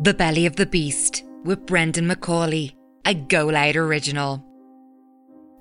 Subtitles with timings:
[0.00, 4.44] The Belly of the Beast with Brendan McCauley, a Go Loud original.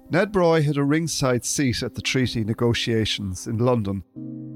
[0.09, 4.03] Ned Broy had a ringside seat at the treaty negotiations in London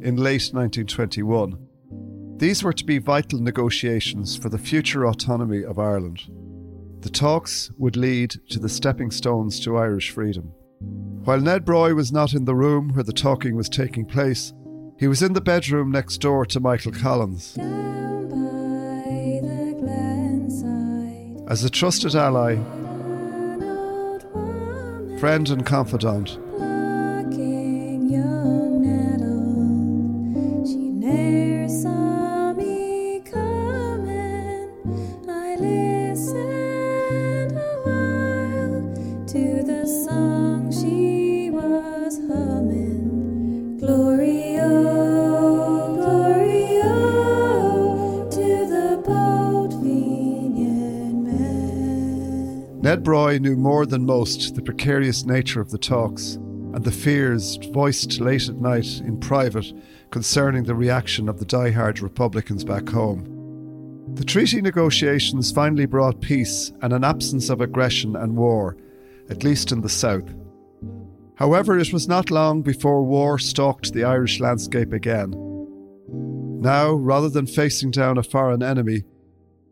[0.02, 1.60] in late 1921.
[2.38, 6.24] These were to be vital negotiations for the future autonomy of Ireland.
[7.02, 10.54] The talks would lead to the stepping stones to Irish freedom.
[11.24, 14.54] While Ned Broy was not in the room where the talking was taking place,
[14.98, 17.56] he was in the bedroom next door to Michael Collins.
[21.50, 22.56] As a trusted ally,
[25.18, 26.38] friend, and confidant,
[52.88, 57.58] Ned Broy knew more than most the precarious nature of the talks and the fears
[57.74, 59.74] voiced late at night in private
[60.10, 63.26] concerning the reaction of the die-hard Republicans back home.
[64.14, 68.78] The treaty negotiations finally brought peace and an absence of aggression and war,
[69.30, 70.34] at least in the south.
[71.36, 75.34] However, it was not long before war stalked the Irish landscape again.
[76.62, 79.04] Now, rather than facing down a foreign enemy,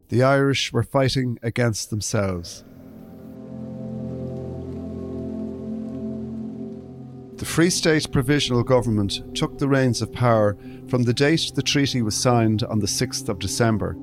[0.10, 2.66] the Irish were fighting against themselves.
[7.38, 12.02] The Free State Provisional Government took the reins of power from the date the treaty
[12.02, 13.98] was signed on the 6th of December.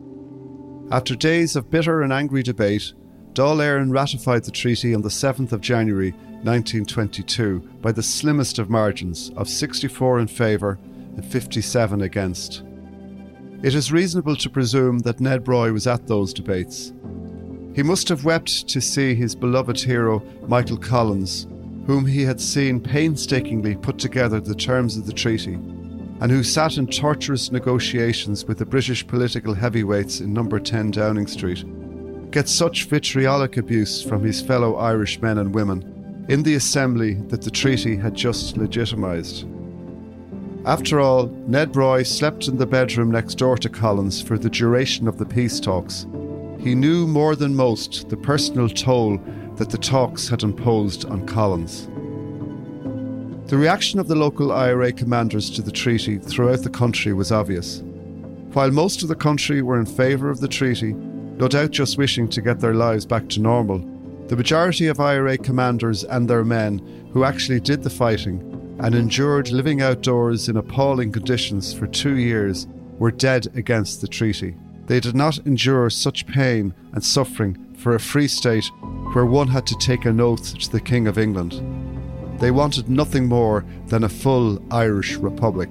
[0.91, 2.93] After days of bitter and angry debate,
[3.33, 6.11] Dáil Éireann ratified the treaty on the 7th of January
[6.43, 10.79] 1922 by the slimmest of margins of 64 in favour
[11.17, 12.65] and 57 against.
[13.63, 16.93] It is reasonable to presume that Ned Broy was at those debates.
[17.75, 21.47] He must have wept to see his beloved hero, Michael Collins,
[21.87, 26.77] whom he had seen painstakingly put together the terms of the treaty, and who sat
[26.77, 31.65] in torturous negotiations with the British political heavyweights in number 10 Downing Street,
[32.31, 37.43] get such vitriolic abuse from his fellow Irish men and women in the assembly that
[37.43, 39.49] the treaty had just legitimised.
[40.65, 45.09] After all, Ned Broy slept in the bedroom next door to Collins for the duration
[45.09, 46.07] of the peace talks.
[46.61, 49.19] He knew more than most the personal toll
[49.57, 51.89] that the talks had imposed on Collins.
[53.51, 57.83] The reaction of the local IRA commanders to the treaty throughout the country was obvious.
[58.53, 62.29] While most of the country were in favour of the treaty, no doubt just wishing
[62.29, 63.79] to get their lives back to normal,
[64.29, 66.79] the majority of IRA commanders and their men
[67.13, 68.41] who actually did the fighting
[68.79, 72.67] and endured living outdoors in appalling conditions for two years
[72.99, 74.57] were dead against the treaty.
[74.87, 78.71] They did not endure such pain and suffering for a free state
[79.13, 81.61] where one had to take an oath to the King of England.
[82.41, 85.71] They wanted nothing more than a full Irish republic.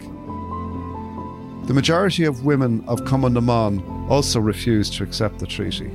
[1.67, 5.87] The majority of women of Cumann na also refused to accept the treaty.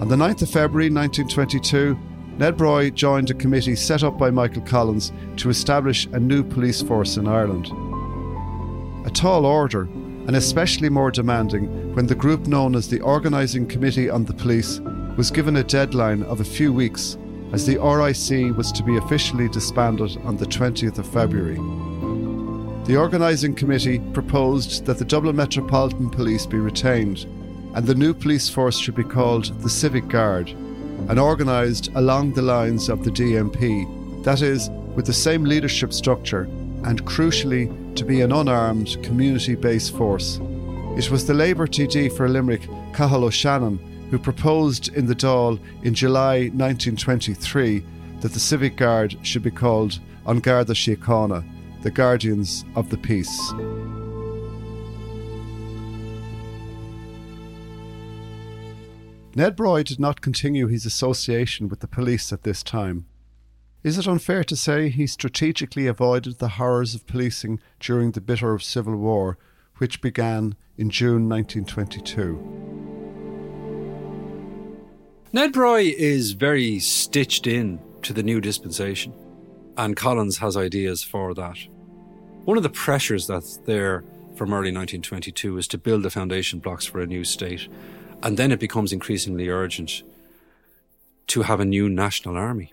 [0.00, 1.98] On the 9th of February 1922,
[2.38, 6.80] Ned Broy joined a committee set up by Michael Collins to establish a new police
[6.80, 7.66] force in Ireland.
[9.06, 14.08] A tall order, and especially more demanding when the group known as the Organising Committee
[14.08, 14.80] on the Police
[15.16, 17.18] was given a deadline of a few weeks
[17.52, 21.56] as the RIC was to be officially disbanded on the 20th of February.
[22.86, 27.26] The organising committee proposed that the Dublin Metropolitan Police be retained
[27.74, 30.50] and the new police force should be called the Civic Guard
[31.08, 36.42] and organised along the lines of the DMP, that is, with the same leadership structure
[36.84, 40.40] and crucially to be an unarmed community based force.
[40.96, 43.78] It was the Labour TD for Limerick, Cathal O'Shannon,
[44.10, 47.84] who proposed in the Dáil in July 1923
[48.20, 51.44] that the Civic Guard should be called An Garda Síochána,
[51.82, 53.52] the Guardians of the Peace.
[59.36, 63.06] Ned Broy did not continue his association with the police at this time.
[63.84, 68.58] Is it unfair to say he strategically avoided the horrors of policing during the bitter
[68.58, 69.38] Civil War,
[69.78, 72.70] which began in June 1922?
[75.32, 79.14] Ned Broy is very stitched in to the new dispensation,
[79.76, 81.56] and Collins has ideas for that.
[82.46, 84.02] One of the pressures that's there
[84.34, 87.68] from early 1922 is to build the foundation blocks for a new state,
[88.24, 90.02] and then it becomes increasingly urgent
[91.28, 92.72] to have a new national army.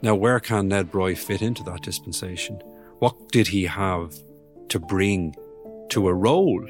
[0.00, 2.62] Now, where can Ned Broy fit into that dispensation?
[3.00, 4.14] What did he have
[4.70, 5.36] to bring
[5.90, 6.66] to a role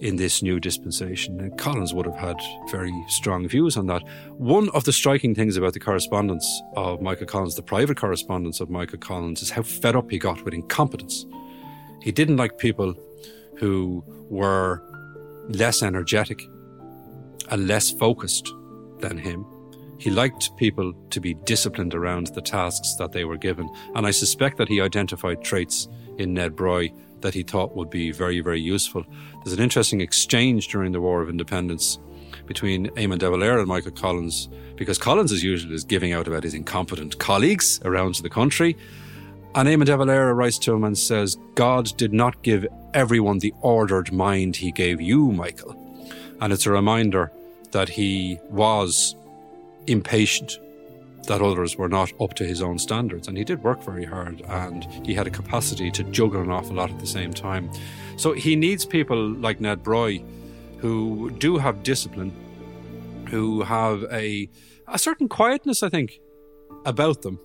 [0.00, 1.38] in this new dispensation.
[1.40, 2.36] And Collins would have had
[2.70, 4.02] very strong views on that.
[4.38, 8.70] One of the striking things about the correspondence of Michael Collins, the private correspondence of
[8.70, 11.26] Michael Collins, is how fed up he got with incompetence.
[12.00, 12.94] He didn't like people
[13.56, 14.82] who were
[15.48, 16.42] less energetic
[17.50, 18.52] and less focused
[19.00, 19.44] than him.
[19.98, 23.68] He liked people to be disciplined around the tasks that they were given.
[23.94, 26.90] And I suspect that he identified traits in Ned Broy
[27.22, 29.04] that he thought would be very, very useful.
[29.44, 31.98] There's an interesting exchange during the War of Independence
[32.46, 36.42] between Eamon de Valera and Michael Collins, because Collins, as usual, is giving out about
[36.42, 38.76] his incompetent colleagues around the country.
[39.54, 43.54] And Eamon de Valera writes to him and says, God did not give everyone the
[43.60, 45.76] ordered mind he gave you, Michael.
[46.40, 47.30] And it's a reminder
[47.72, 49.14] that he was
[49.86, 50.58] impatient
[51.26, 53.28] that others were not up to his own standards.
[53.28, 56.76] And he did work very hard and he had a capacity to juggle an awful
[56.76, 57.70] lot at the same time.
[58.16, 60.24] So he needs people like Ned Broy
[60.78, 62.32] who do have discipline,
[63.28, 64.48] who have a,
[64.88, 66.20] a certain quietness, I think,
[66.86, 67.38] about them,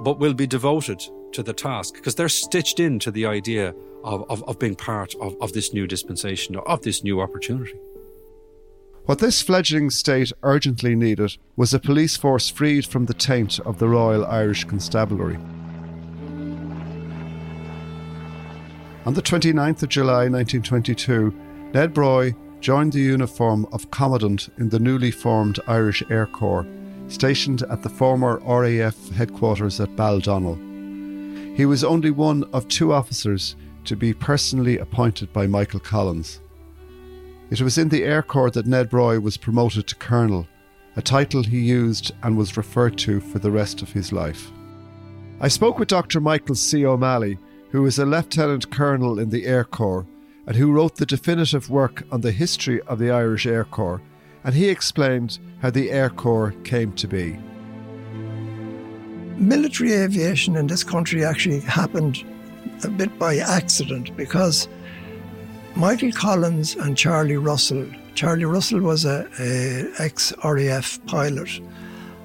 [0.00, 1.02] but will be devoted
[1.32, 5.34] to the task because they're stitched into the idea of, of, of being part of,
[5.40, 7.78] of this new dispensation, of this new opportunity.
[9.06, 13.78] What this fledgling state urgently needed was a police force freed from the taint of
[13.78, 15.36] the Royal Irish Constabulary.
[19.04, 21.34] On the 29th of July 1922,
[21.74, 26.66] Ned Broy joined the uniform of Commandant in the newly formed Irish Air Corps,
[27.08, 30.56] stationed at the former RAF headquarters at Baldonnel.
[31.54, 33.54] He was only one of two officers
[33.84, 36.40] to be personally appointed by Michael Collins.
[37.54, 40.48] It was in the Air Corps that Ned Broy was promoted to Colonel,
[40.96, 44.50] a title he used and was referred to for the rest of his life.
[45.40, 46.20] I spoke with Dr.
[46.20, 46.84] Michael C.
[46.84, 47.38] O'Malley,
[47.70, 50.04] who was a Lieutenant Colonel in the Air Corps
[50.48, 54.02] and who wrote the definitive work on the history of the Irish Air Corps,
[54.42, 57.38] and he explained how the Air Corps came to be.
[59.36, 62.24] Military aviation in this country actually happened
[62.82, 64.66] a bit by accident because
[65.76, 67.84] Michael Collins and Charlie Russell.
[68.14, 71.60] Charlie Russell was a, a ex RAF pilot,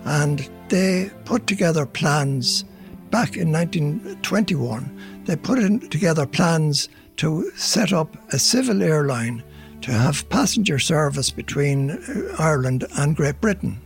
[0.06, 2.64] and they put together plans
[3.10, 5.24] back in 1921.
[5.26, 9.44] They put in together plans to set up a civil airline
[9.82, 13.82] to have passenger service between uh, Ireland and Great Britain.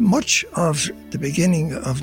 [0.00, 2.00] Much of the beginning of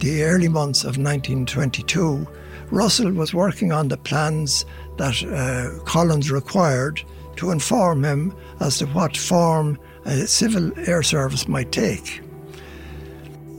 [0.00, 2.26] the early months of 1922,
[2.72, 4.64] Russell was working on the plans
[4.96, 7.02] that uh, Collins required
[7.36, 12.22] to inform him as to what form a civil air service might take.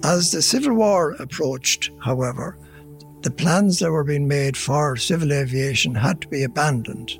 [0.04, 2.58] As the Civil War approached, however,
[3.22, 7.20] the plans that were being made for civil aviation had to be abandoned.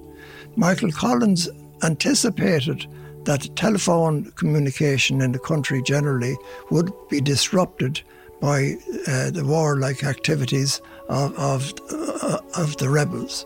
[0.56, 1.48] Michael Collins
[1.84, 2.88] anticipated
[3.26, 6.36] that telephone communication in the country generally
[6.72, 8.02] would be disrupted
[8.42, 8.76] by
[9.08, 13.46] uh, the warlike activities of, of, uh, of the rebels.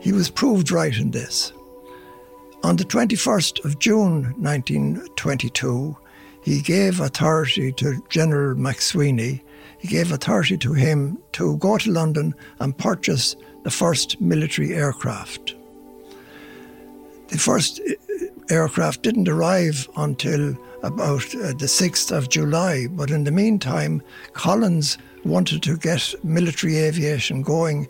[0.00, 1.52] He was proved right in this.
[2.62, 5.96] On the 21st of June 1922,
[6.42, 9.40] he gave authority to General McSweeney,
[9.78, 15.54] he gave authority to him to go to London and purchase the first military aircraft.
[17.28, 23.24] The first uh, aircraft didn't arrive until about uh, the 6th of July, but in
[23.24, 24.02] the meantime,
[24.32, 27.88] Collins wanted to get military aviation going.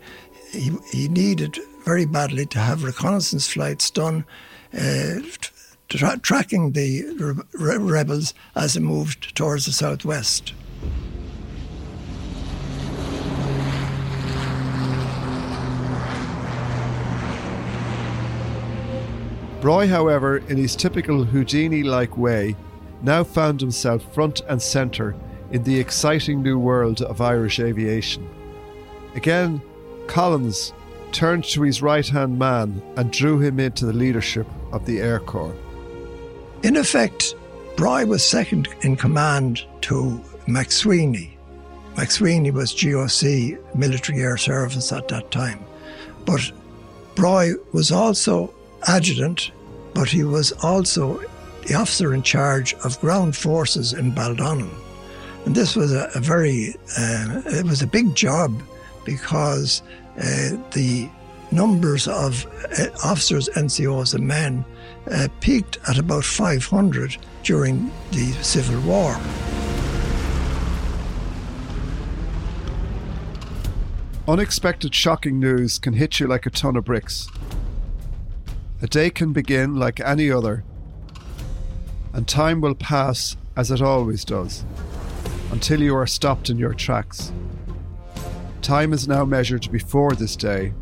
[0.50, 4.25] He, he needed very badly to have reconnaissance flights done,
[4.76, 5.21] uh,
[5.88, 7.05] tra- tracking the
[7.55, 10.52] re- rebels as they moved towards the southwest.
[19.61, 22.55] Broy, however, in his typical Houdini like way,
[23.02, 25.16] now found himself front and centre
[25.50, 28.29] in the exciting new world of Irish aviation.
[29.15, 29.61] Again,
[30.07, 30.73] Collins
[31.12, 35.21] turned to his right hand man and drew him into the leadership of the Air
[35.21, 35.55] Corps.
[36.62, 37.35] In effect,
[37.76, 41.31] Broy was second in command to McSweeney.
[41.95, 45.65] McSweeney was GOC military air service at that time.
[46.25, 46.53] But
[47.15, 48.53] Broy was also
[48.88, 49.53] adjutant,
[49.95, 51.23] but he was also
[51.67, 54.71] the officer in charge of ground forces in Baldonnel.
[55.47, 58.61] And this was a, a very, uh, it was a big job
[59.05, 59.81] because
[60.19, 61.09] uh, the
[61.53, 62.45] numbers of
[62.79, 64.65] uh, officers, NCOs, and men
[65.11, 69.17] uh, peaked at about 500 during the Civil War.
[74.26, 77.29] Unexpected, shocking news can hit you like a ton of bricks.
[78.83, 80.65] A day can begin like any other,
[82.12, 84.65] and time will pass as it always does,
[85.53, 87.33] until you are stopped in your tracks.
[88.62, 90.73] Time is now measured before this day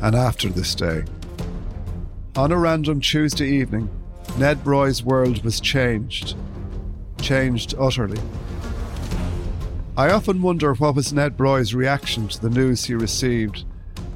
[0.00, 1.04] and after this day.
[2.36, 3.88] On a random Tuesday evening,
[4.38, 6.34] Ned Broy's world was changed.
[7.20, 8.20] Changed utterly.
[9.96, 13.64] I often wonder what was Ned Broy's reaction to the news he received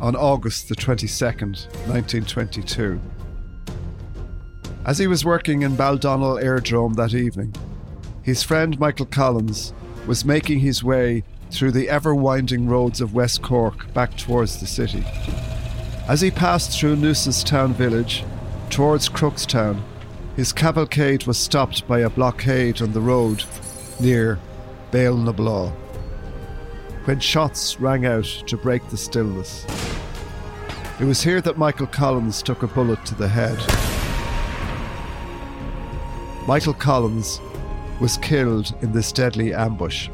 [0.01, 3.01] on August the 22nd, 1922.
[4.85, 7.55] As he was working in Baldonnel Airdrome that evening,
[8.29, 9.73] his friend Michael Collins
[10.07, 14.67] was making his way through the ever winding roads of West Cork back towards the
[14.67, 15.03] city.
[16.07, 16.97] As he passed through
[17.45, 18.25] Town village
[18.69, 19.81] towards Crookstown,
[20.37, 23.45] his cavalcade was stopped by a blockade on the road
[23.99, 24.39] near
[24.91, 25.17] Bale
[27.07, 29.65] when shots rang out to break the stillness.
[31.01, 33.57] It was here that Michael Collins took a bullet to the head.
[36.47, 37.41] Michael Collins
[38.01, 40.09] was killed in this deadly ambush.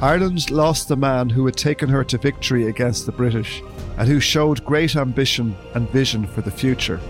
[0.00, 3.62] Ireland lost the man who had taken her to victory against the British
[3.96, 7.00] and who showed great ambition and vision for the future.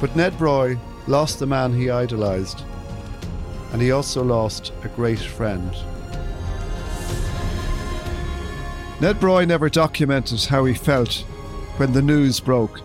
[0.00, 2.64] But Ned Broy lost the man he idolised,
[3.72, 5.70] and he also lost a great friend.
[9.00, 11.18] Ned Broy never documented how he felt
[11.76, 12.80] when the news broke,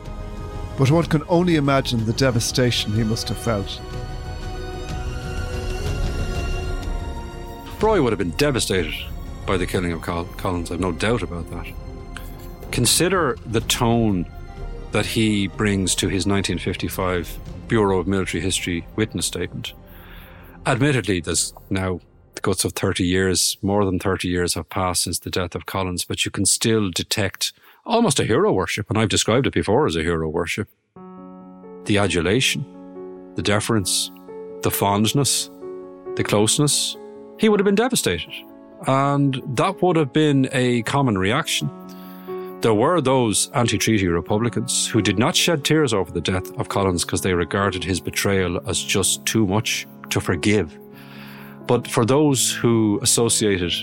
[0.78, 3.80] but one can only imagine the devastation he must have felt.
[7.80, 8.94] Broy would have been devastated
[9.46, 11.68] by the killing of Collins, I've no doubt about that.
[12.72, 14.26] Consider the tone
[14.92, 17.38] that he brings to his 1955
[17.68, 19.74] Bureau of Military History witness statement.
[20.66, 22.00] Admittedly, there's now
[22.36, 25.66] the guts of 30 years, more than 30 years have passed since the death of
[25.66, 27.52] Collins, but you can still detect
[27.86, 30.70] almost a hero worship, and I've described it before as a hero worship.
[31.86, 32.66] The adulation,
[33.36, 34.10] the deference,
[34.62, 35.50] the fondness,
[36.16, 36.96] the closeness.
[37.44, 38.32] He would have been devastated.
[38.88, 41.70] And that would have been a common reaction.
[42.62, 46.70] There were those anti treaty Republicans who did not shed tears over the death of
[46.70, 50.80] Collins because they regarded his betrayal as just too much to forgive.
[51.68, 53.74] But for those who associated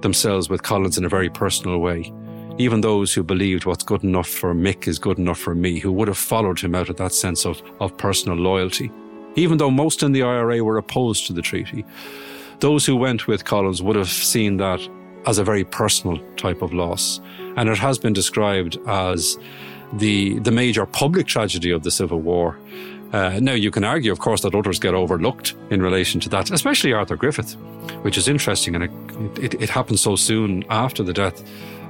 [0.00, 2.10] themselves with Collins in a very personal way,
[2.56, 5.92] even those who believed what's good enough for Mick is good enough for me, who
[5.92, 8.90] would have followed him out of that sense of, of personal loyalty,
[9.34, 11.84] even though most in the IRA were opposed to the treaty,
[12.60, 14.80] those who went with Collins would have seen that
[15.26, 17.20] as a very personal type of loss.
[17.56, 19.38] And it has been described as
[19.94, 22.58] the, the major public tragedy of the Civil War.
[23.12, 26.50] Uh, now, you can argue, of course, that others get overlooked in relation to that,
[26.50, 27.54] especially Arthur Griffith,
[28.02, 28.76] which is interesting.
[28.76, 31.42] And it, it, it happened so soon after the death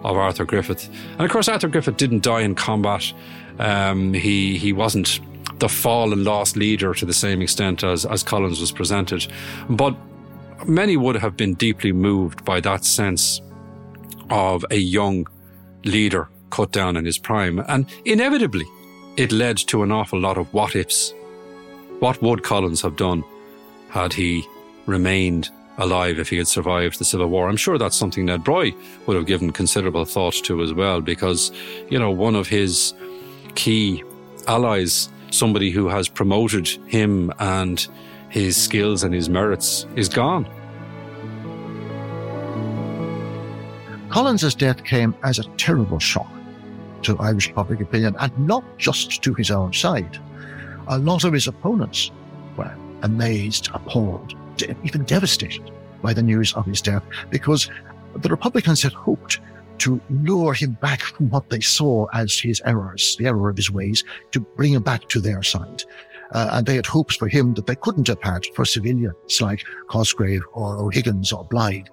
[0.03, 0.89] of Arthur Griffith.
[1.13, 3.13] And of course, Arthur Griffith didn't die in combat.
[3.59, 5.21] Um, he, he wasn't
[5.59, 9.31] the fallen lost leader to the same extent as, as Collins was presented.
[9.69, 9.95] But
[10.67, 13.41] many would have been deeply moved by that sense
[14.31, 15.27] of a young
[15.85, 17.59] leader cut down in his prime.
[17.69, 18.67] And inevitably,
[19.17, 21.13] it led to an awful lot of what ifs.
[21.99, 23.25] What would Collins have done
[23.89, 24.47] had he
[24.87, 27.49] remained alive if he had survived the Civil War?
[27.49, 28.75] I'm sure that's something Ned Broy
[29.07, 31.53] would have given considerable thought to as well, because,
[31.89, 32.95] you know, one of his
[33.55, 34.03] key
[34.47, 37.87] allies, somebody who has promoted him and
[38.31, 40.49] his skills and his merits is gone.
[44.09, 46.31] Collins's death came as a terrible shock
[47.03, 50.19] to Irish public opinion, and not just to his own side.
[50.89, 52.11] A lot of his opponents
[52.57, 54.35] were amazed, appalled,
[54.85, 55.71] even devastated
[56.03, 57.71] by the news of his death, because
[58.17, 59.41] the Republicans had hoped
[59.79, 63.71] to lure him back from what they saw as his errors, the error of his
[63.71, 65.85] ways, to bring him back to their side.
[66.33, 69.65] Uh, and they had hopes for him that they couldn't have had for civilians like
[69.89, 71.87] Cosgrave or O'Higgins or Blythe.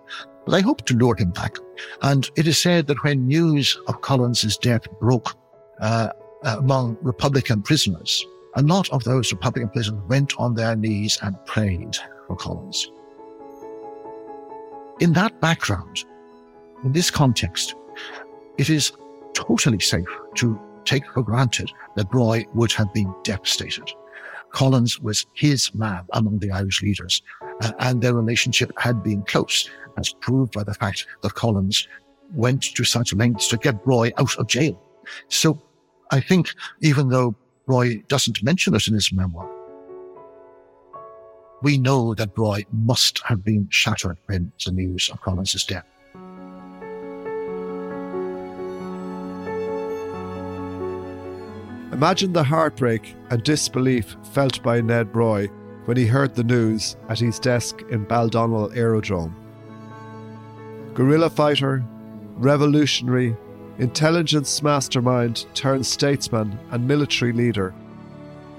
[0.45, 1.57] But they hoped to lure him back.
[2.01, 5.35] And it is said that when news of Collins's death broke
[5.81, 6.09] uh,
[6.43, 8.23] among Republican prisoners,
[8.55, 12.91] a lot of those Republican prisoners went on their knees and prayed for Collins.
[14.99, 16.05] In that background,
[16.83, 17.75] in this context,
[18.57, 18.91] it is
[19.33, 23.91] totally safe to take for granted that Broy would have been devastated.
[24.51, 27.21] Collins was his man among the Irish leaders,
[27.61, 31.87] uh, and their relationship had been close, as proved by the fact that Collins
[32.33, 34.81] went to such lengths to get Broy out of jail.
[35.29, 35.61] So
[36.11, 37.35] I think even though
[37.67, 39.49] Broy doesn't mention it in his memoir,
[41.61, 45.85] we know that Broy must have been shattered when the news of Collins's death.
[51.93, 55.49] Imagine the heartbreak and disbelief felt by Ned Broy
[55.85, 59.33] when he heard the news at his desk in Baldonnel Aerodrome.
[60.93, 61.85] Guerrilla fighter,
[62.35, 63.37] revolutionary,
[63.79, 67.73] intelligence mastermind turned statesman and military leader,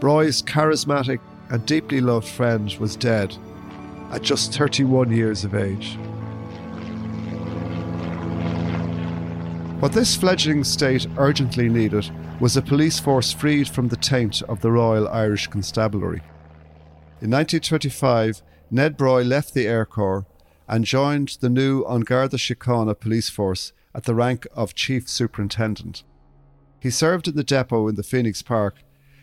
[0.01, 1.21] Broy's charismatic
[1.51, 3.37] and deeply loved friend was dead
[4.11, 5.97] at just 31 years of age.
[9.81, 14.61] What this fledgling state urgently needed was a police force freed from the taint of
[14.61, 16.23] the Royal Irish Constabulary.
[17.21, 20.25] In 1925, Ned Broy left the Air Corps
[20.69, 26.05] and joined the new An Garda Síochána police force at the rank of Chief Superintendent.
[26.81, 28.77] He served in the depot in the Phoenix Park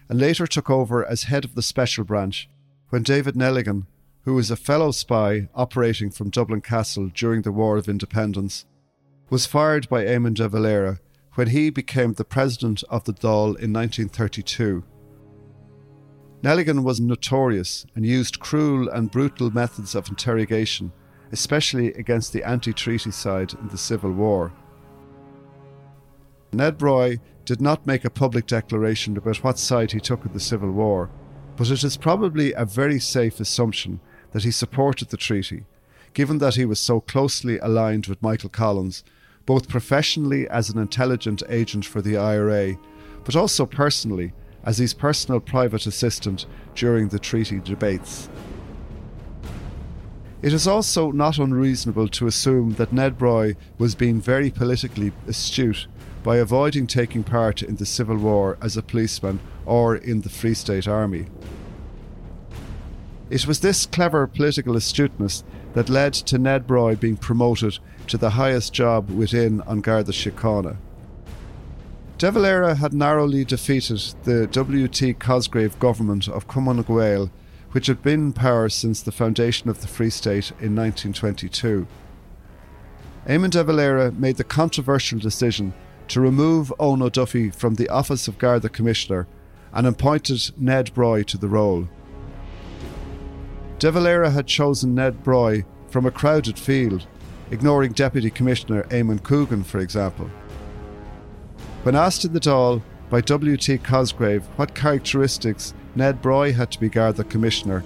[0.10, 2.50] and later took over as head of the Special Branch
[2.90, 3.86] when David Nelligan,
[4.24, 8.66] who was a fellow spy operating from Dublin Castle during the War of Independence,
[9.30, 11.00] was fired by Eamon de Valera
[11.36, 14.84] when he became the president of the Dáil in 1932.
[16.42, 20.92] Nelligan was notorious and used cruel and brutal methods of interrogation,
[21.32, 24.54] especially against the anti treaty side in the Civil War.
[26.54, 30.40] Ned Broy did not make a public declaration about what side he took in the
[30.40, 31.10] Civil War,
[31.58, 34.00] but it is probably a very safe assumption
[34.32, 35.66] that he supported the treaty,
[36.14, 39.04] given that he was so closely aligned with Michael Collins,
[39.46, 42.78] both professionally as an intelligent agent for the IRA,
[43.24, 44.34] but also personally
[44.64, 48.30] as his personal private assistant during the treaty debates.
[50.42, 55.88] It is also not unreasonable to assume that Ned Broy was being very politically astute
[56.24, 60.54] by avoiding taking part in the Civil War as a policeman or in the Free
[60.54, 61.28] State Army.
[63.30, 65.44] It was this clever political astuteness
[65.76, 67.78] that led to Ned Broy being promoted
[68.08, 70.78] to the highest job within An Garda Síochána.
[72.18, 75.14] De Valera had narrowly defeated the W.T.
[75.16, 77.30] Cosgrave government of Cumann Gael,
[77.74, 81.86] which had been in power since the foundation of the Free State in 1922.
[83.28, 85.74] Eamon de Valera made the controversial decision
[86.08, 89.28] to remove Eoin O'Duffy from the office of Garda Commissioner
[89.74, 91.90] and appointed Ned Broy to the role.
[93.78, 97.08] De Valera had chosen Ned Broy from a crowded field,
[97.52, 100.30] ignoring Deputy Commissioner Eamon Coogan, for example.
[101.84, 103.78] When asked in the Dáil by W.T.
[103.80, 107.84] Cosgrave what characteristics Ned Broy had to be Garda Commissioner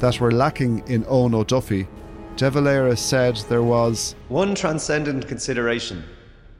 [0.00, 1.88] that were lacking in Eoin O'Duffy,
[2.36, 6.04] De Valera said there was one transcendent consideration.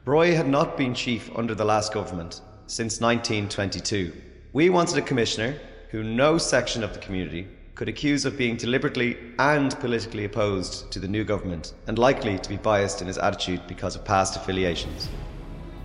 [0.05, 4.11] Broy had not been chief under the last government since 1922.
[4.51, 5.55] We wanted a commissioner
[5.91, 7.47] who no section of the community
[7.79, 12.49] could accuse of being deliberately and politically opposed to the new government and likely to
[12.49, 15.07] be biased in his attitude because of past affiliations.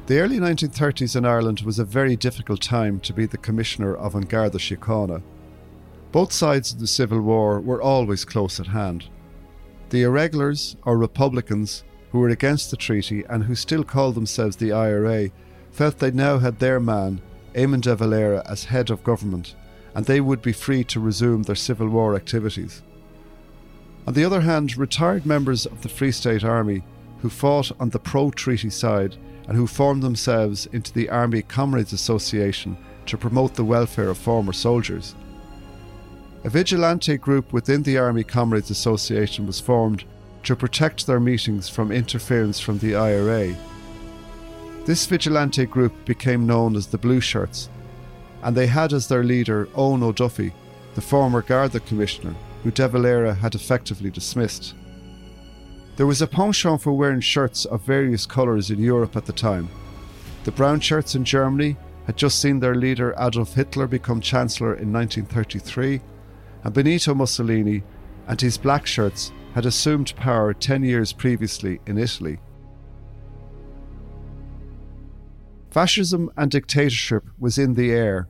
[0.06, 4.16] The early 1930s in Ireland was a very difficult time to be the Commissioner of
[4.16, 5.22] An Garda Síochána.
[6.10, 9.04] Both sides of the Civil War were always close at hand.
[9.90, 14.72] The irregulars, or Republicans, who were against the treaty and who still called themselves the
[14.72, 15.30] IRA,
[15.70, 17.20] felt they now had their man,
[17.54, 19.54] Eamon de Valera, as head of government
[19.94, 22.82] and they would be free to resume their Civil War activities.
[24.06, 26.82] On the other hand, retired members of the Free State Army
[27.20, 29.16] who fought on the pro treaty side
[29.48, 32.76] and who formed themselves into the Army Comrades Association
[33.06, 35.14] to promote the welfare of former soldiers.
[36.44, 40.04] A vigilante group within the Army Comrades Association was formed
[40.42, 43.54] to protect their meetings from interference from the IRA.
[44.84, 47.70] This vigilante group became known as the Blue Shirts
[48.44, 50.52] and they had as their leader Eoin O'Duffy,
[50.94, 54.74] the former Garda Commissioner, who De Valera had effectively dismissed.
[55.96, 59.68] There was a penchant for wearing shirts of various colours in Europe at the time.
[60.44, 61.76] The brown shirts in Germany
[62.06, 66.02] had just seen their leader Adolf Hitler become Chancellor in 1933,
[66.64, 67.82] and Benito Mussolini
[68.26, 72.38] and his black shirts had assumed power 10 years previously in Italy.
[75.74, 78.28] Fascism and dictatorship was in the air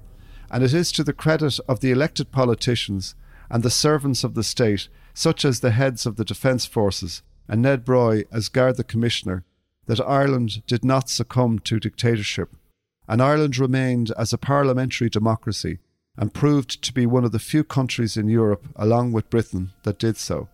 [0.50, 3.14] and it is to the credit of the elected politicians
[3.50, 7.60] and the servants of the state, such as the heads of the Defence Forces and
[7.60, 9.44] Ned Broy as Garda Commissioner,
[9.84, 12.56] that Ireland did not succumb to dictatorship,
[13.06, 15.80] and Ireland remained as a parliamentary democracy
[16.16, 19.98] and proved to be one of the few countries in Europe, along with Britain, that
[19.98, 20.48] did so.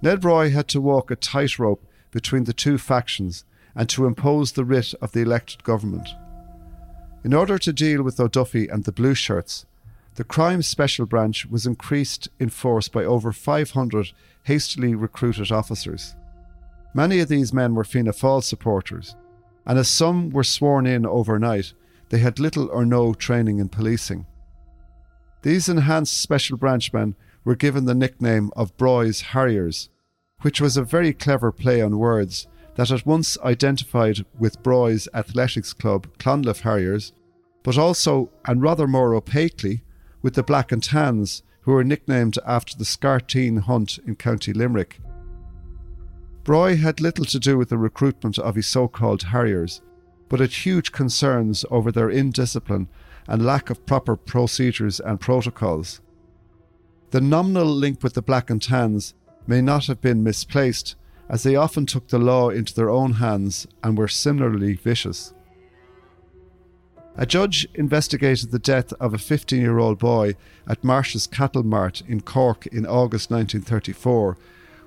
[0.00, 4.64] Ned Broy had to walk a tightrope between the two factions and to impose the
[4.64, 6.08] writ of the elected government.
[7.24, 9.64] In order to deal with O'Duffy and the Blue Shirts,
[10.16, 14.12] the Crime Special Branch was increased in force by over 500
[14.44, 16.16] hastily recruited officers.
[16.94, 19.16] Many of these men were Fianna Fáil supporters,
[19.64, 21.72] and as some were sworn in overnight,
[22.10, 24.26] they had little or no training in policing.
[25.42, 29.88] These enhanced special branch men were given the nickname of Broy's Harriers,
[30.42, 35.72] which was a very clever play on words that at once identified with Broy's athletics
[35.72, 37.12] club, Clonliffe Harriers,
[37.62, 39.82] but also, and rather more opaquely,
[40.22, 44.98] with the Black and Tans, who were nicknamed after the Scarteen hunt in County Limerick.
[46.44, 49.80] Broy had little to do with the recruitment of his so called Harriers,
[50.28, 52.88] but had huge concerns over their indiscipline
[53.28, 56.00] and lack of proper procedures and protocols.
[57.10, 59.14] The nominal link with the Black and Tans
[59.46, 60.96] may not have been misplaced,
[61.28, 65.32] as they often took the law into their own hands and were similarly vicious.
[67.16, 70.34] A judge investigated the death of a 15 year old boy
[70.66, 74.38] at Marsh's Cattle Mart in Cork in August 1934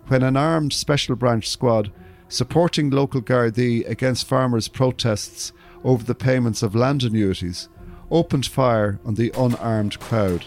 [0.08, 1.92] when an armed special branch squad
[2.28, 7.70] supporting local Gardaí against farmers' protests over the payments of land annuities
[8.10, 10.46] opened fire on the unarmed crowd.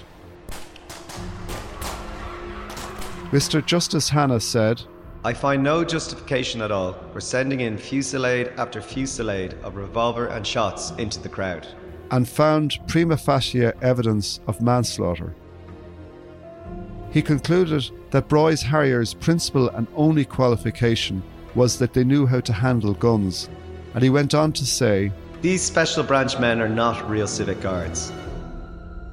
[3.30, 3.64] Mr.
[3.64, 4.82] Justice Hanna said,
[5.24, 10.46] I find no justification at all for sending in fusillade after fusillade of revolver and
[10.46, 11.66] shots into the crowd.
[12.10, 15.34] And found prima facie evidence of manslaughter.
[17.10, 21.22] He concluded that Broy's Harriers' principal and only qualification
[21.54, 23.48] was that they knew how to handle guns,
[23.94, 28.12] and he went on to say, These special branch men are not real civic guards.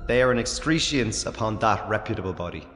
[0.08, 2.68] They are an excrescence upon that reputable body.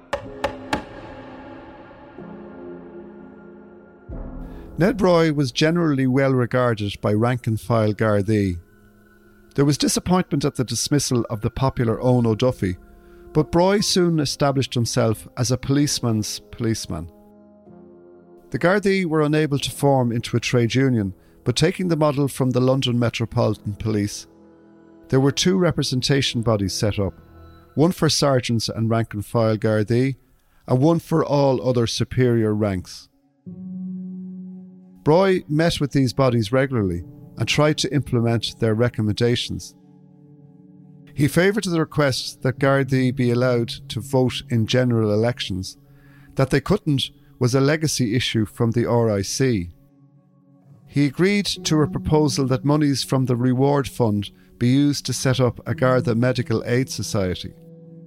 [4.80, 8.62] Ned Broy was generally well regarded by rank and file Gardaí.
[9.56, 12.78] There was disappointment at the dismissal of the popular Eoin O'Duffy,
[13.34, 17.12] but Broy soon established himself as a policeman's policeman.
[18.52, 21.14] The Gardaí were unable to form into a trade union,
[21.44, 24.28] but taking the model from the London Metropolitan Police,
[25.10, 27.16] there were two representation bodies set up
[27.76, 30.16] one for sergeants and rank and file Gardaí,
[30.70, 33.09] and one for all other superior ranks.
[35.10, 37.04] Broy met with these bodies regularly
[37.40, 39.74] and tried to implement their recommendations.
[41.16, 45.80] He favoured the request that Gardaí be allowed to vote in general elections.
[46.36, 49.72] That they couldn't was a legacy issue from the RIC.
[50.86, 55.40] He agreed to a proposal that monies from the reward fund be used to set
[55.40, 57.56] up a Garda Medical Aid Society.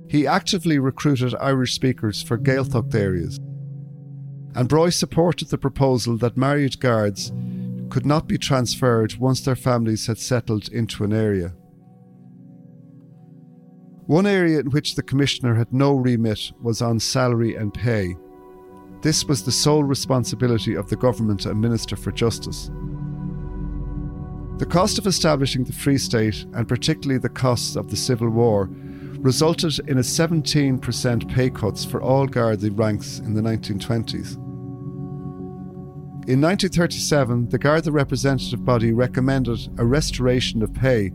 [0.09, 3.41] He actively recruited Irish speakers for Gaeltacht areas
[4.55, 7.33] and Broy supported the proposal that married guards
[7.89, 11.55] could not be transferred once their families had settled into an area.
[14.07, 18.17] One area in which the Commissioner had no remit was on salary and pay.
[19.01, 22.71] This was the sole responsibility of the government and Minister for Justice.
[24.59, 28.69] The cost of establishing the Free State, and particularly the costs of the Civil War,
[29.23, 34.42] resulted in a 17% pay cuts for all Gardaí ranks in the 1920s.
[36.29, 41.11] In 1937, the Garda representative body recommended a restoration of pay,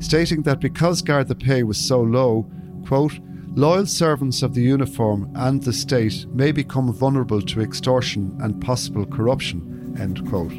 [0.00, 2.50] stating that because Garda pay was so low,
[2.86, 3.18] quote,
[3.54, 9.04] loyal servants of the uniform and the state may become vulnerable to extortion and possible
[9.04, 10.52] corruption, end quote.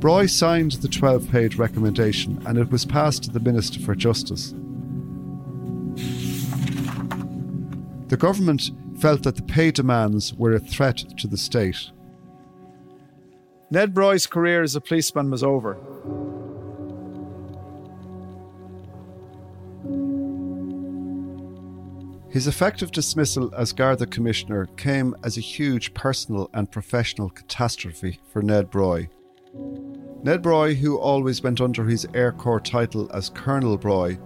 [0.00, 4.54] Broy signed the 12 page recommendation and it was passed to the Minister for Justice.
[8.08, 8.70] The government
[9.02, 11.90] felt that the pay demands were a threat to the state.
[13.68, 15.76] Ned Broy's career as a policeman was over.
[22.30, 28.40] His effective dismissal as Garda Commissioner came as a huge personal and professional catastrophe for
[28.40, 29.08] Ned Broy.
[30.22, 34.16] Ned Broy, who always went under his Air Corps title as Colonel Broy,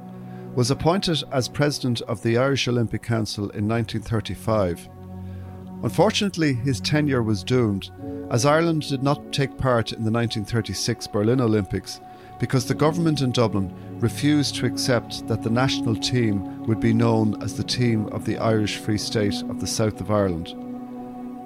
[0.57, 4.88] was appointed as president of the Irish Olympic Council in 1935.
[5.83, 7.90] Unfortunately, his tenure was doomed,
[8.31, 12.01] as Ireland did not take part in the 1936 Berlin Olympics
[12.40, 17.40] because the government in Dublin refused to accept that the national team would be known
[17.42, 20.55] as the team of the Irish Free State of the South of Ireland.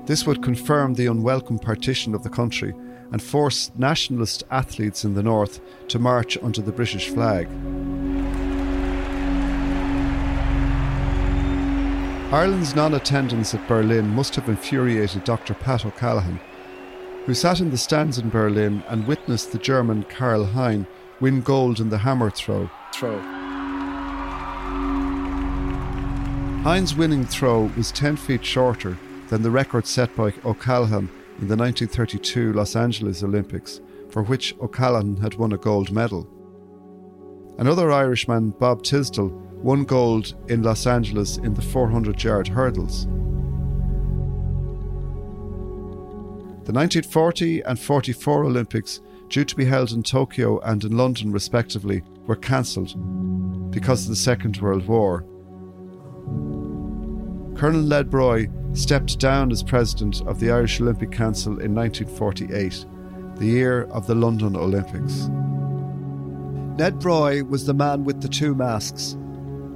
[0.06, 2.74] This would confirm the unwelcome partition of the country
[3.12, 7.48] and force nationalist athletes in the north to march under the British flag.
[12.32, 15.52] Ireland's non attendance at Berlin must have infuriated Dr.
[15.52, 16.38] Pat O'Callaghan,
[17.26, 20.86] who sat in the stands in Berlin and witnessed the German Karl Hein
[21.18, 22.70] win gold in the hammer throw.
[22.94, 23.18] Throw.
[26.62, 31.56] Hein's winning throw was 10 feet shorter than the record set by O'Callaghan in the
[31.56, 36.28] 1932 Los Angeles Olympics, for which O'Callaghan had won a gold medal.
[37.58, 43.06] Another Irishman, Bob Tisdall, won gold in Los Angeles in the 400 yard hurdles.
[46.64, 52.02] The 1940 and 44 Olympics, due to be held in Tokyo and in London respectively,
[52.26, 52.94] were cancelled
[53.70, 55.24] because of the Second World War.
[57.56, 62.86] Colonel Ned Broy stepped down as president of the Irish Olympic Council in 1948,
[63.36, 65.28] the year of the London Olympics.
[66.78, 69.16] Ned Broy was the man with the two masks,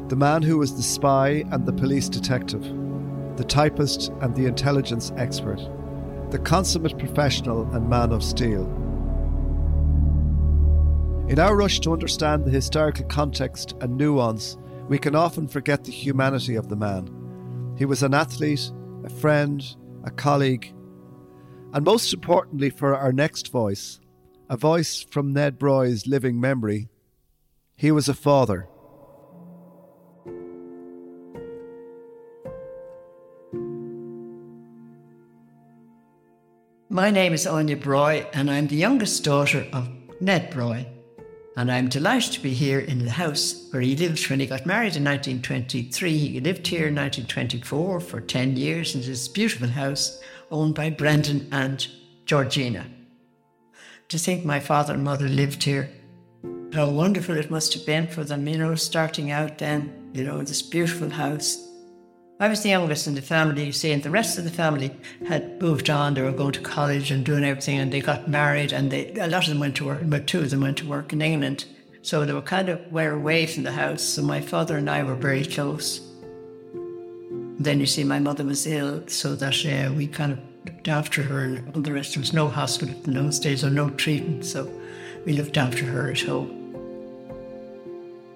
[0.08, 2.62] the man who was the spy and the police detective,
[3.36, 5.60] the typist and the intelligence expert,
[6.30, 8.64] the consummate professional and man of steel.
[11.28, 15.90] In our rush to understand the historical context and nuance, we can often forget the
[15.90, 17.08] humanity of the man.
[17.78, 18.70] He was an athlete,
[19.04, 19.64] a friend,
[20.04, 20.74] a colleague,
[21.72, 24.00] and most importantly for our next voice,
[24.50, 26.88] a voice from Ned Broy's living memory,
[27.74, 28.68] he was a father.
[36.94, 39.88] My name is Anya Broy, and I'm the youngest daughter of
[40.20, 40.86] Ned Broy.
[41.56, 44.64] And I'm delighted to be here in the house where he lived when he got
[44.64, 46.16] married in 1923.
[46.16, 50.20] He lived here in 1924 for 10 years in this beautiful house
[50.52, 51.84] owned by Brendan and
[52.26, 52.86] Georgina.
[54.10, 55.90] To think my father and mother lived here
[56.72, 60.42] how wonderful it must have been for them, you know, starting out then, you know,
[60.42, 61.73] this beautiful house.
[62.40, 64.90] I was the youngest in the family, you see, and the rest of the family
[65.28, 66.14] had moved on.
[66.14, 69.28] They were going to college and doing everything, and they got married, and they, a
[69.28, 71.64] lot of them went to work, but two of them went to work in England.
[72.02, 74.02] So they were kind of were away from the house.
[74.02, 76.00] So my father and I were very close.
[77.60, 81.22] Then you see, my mother was ill, so that uh, we kind of looked after
[81.22, 82.14] her, and all the rest.
[82.14, 84.68] There was no hospital in those days or no treatment, so
[85.24, 86.63] we looked after her at home.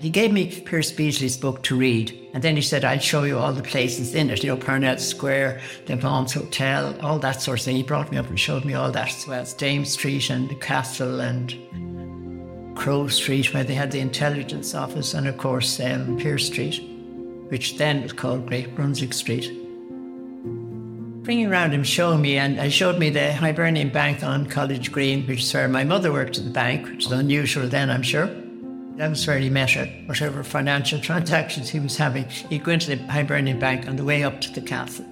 [0.00, 3.36] He gave me Piaras Béaslaí's book to read, and then he said, I'll show you
[3.36, 7.58] all the places in it, you know, Parnell Square, the Vaughan's Hotel, all that sort
[7.58, 7.76] of thing.
[7.76, 10.48] He brought me up and showed me all that as well as Dame Street and
[10.48, 16.16] the castle and Crow Street, where they had the intelligence office, and of course, um,
[16.16, 16.80] Pearse Street,
[17.48, 19.50] which then was called Great Brunswick Street.
[21.24, 25.26] Bringing around him, showing me, and I showed me the Hibernian Bank on College Green,
[25.26, 28.30] which is where my mother worked at the bank, which is unusual then, I'm sure.
[28.98, 29.86] Met her.
[30.06, 34.24] Whatever financial transactions he was having, he'd go into the Hibernian Bank on the way
[34.24, 35.06] up to the castle.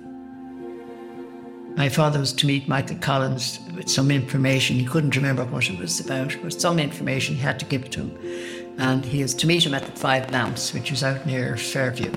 [1.76, 4.76] My father was to meet Michael Collins with some information.
[4.76, 8.00] He couldn't remember what it was about, but some information he had to give to
[8.00, 8.74] him.
[8.78, 12.12] And he was to meet him at the Five Lamps, which was out near Fairview.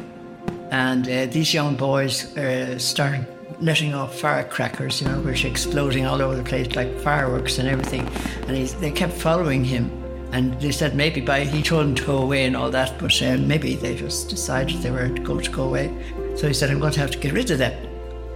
[0.71, 3.27] And uh, these young boys uh, started
[3.59, 8.07] letting off firecrackers, you know, which exploding all over the place like fireworks and everything.
[8.47, 9.98] And he, they kept following him
[10.31, 13.21] and they said maybe by he told them to go away and all that, but
[13.23, 15.93] um, maybe they just decided they weren't going to go away.
[16.35, 17.89] So he said, I'm going to have to get rid of them.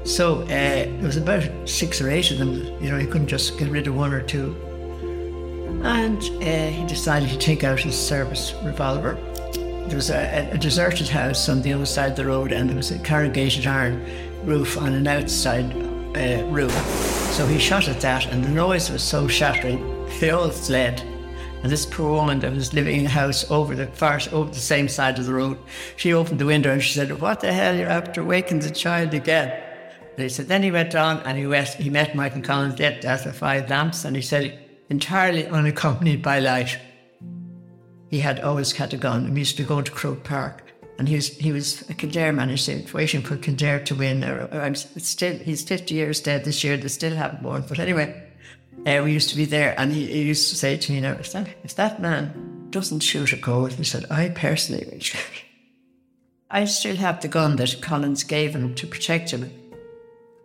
[0.05, 2.53] So uh, there was about six or eight of them.
[2.83, 4.55] You know, he couldn't just get rid of one or two.
[5.83, 9.17] And uh, he decided to take out his service revolver.
[9.87, 12.77] There was a, a, deserted house on the other side of the road, and there
[12.77, 14.05] was a corrugated iron
[14.43, 15.73] roof on an outside
[16.15, 16.69] uh, room.
[16.69, 21.12] So he shot at that, and the noise was so shattering, they all fled.
[21.63, 24.59] And this poor woman that was living in a house over the far over the
[24.59, 25.57] same side of the road,
[25.95, 27.75] she opened the window and she said, "What the hell?
[27.75, 29.51] You're after waking the child again?"
[30.17, 30.47] He said.
[30.47, 31.69] Then he went on and he went.
[31.69, 36.77] He met Michael Collins dead after five lamps, and he said, entirely unaccompanied by light.
[38.09, 39.31] He had always had a gun.
[39.31, 40.63] He used to go to Croke Park,
[40.99, 42.49] and he was he was a Kildare man.
[42.49, 44.23] He said, waiting for Kildare to win.
[44.51, 46.77] I'm still he's 50 years dead this year.
[46.77, 47.63] They still haven't won.
[47.67, 48.21] But anyway,
[48.85, 51.13] uh, we used to be there, and he, he, used to say to me, "Now,
[51.13, 55.43] if that if that man doesn't shoot a goal," he said, "I personally will shoot."
[56.51, 59.51] I still have the gun that Collins gave him to protect him.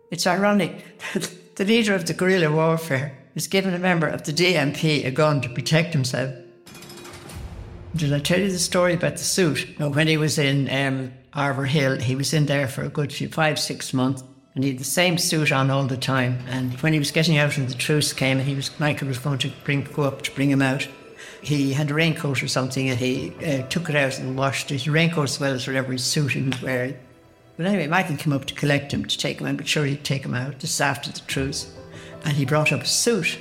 [0.09, 4.33] It's ironic that the leader of the guerrilla warfare is giving a member of the
[4.33, 6.33] DMP a gun to protect himself.
[7.95, 9.67] Did I tell you the story about the suit?
[9.77, 13.29] When he was in um, Arbour Hill, he was in there for a good few,
[13.29, 14.23] five, six months
[14.55, 16.39] and he had the same suit on all the time.
[16.47, 19.39] And when he was getting out and the truce came, he was Michael was going
[19.39, 20.87] to bring go up to bring him out.
[21.41, 24.87] He had a raincoat or something, and he uh, took it out and washed his
[24.87, 26.97] raincoat as well as whatever his suit he was wearing.
[27.55, 30.03] But anyway, Michael came up to collect him to take him out, but sure he'd
[30.03, 31.73] take him out just after the truce,
[32.23, 33.37] and he brought up a suit.